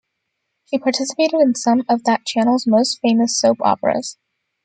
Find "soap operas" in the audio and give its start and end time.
3.39-4.17